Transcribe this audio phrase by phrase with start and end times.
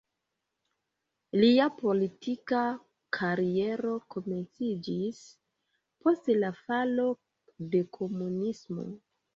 [1.43, 2.63] Lia politika
[3.19, 5.23] kariero komenciĝis
[6.05, 7.11] post la falo
[7.77, 8.93] de komunismo.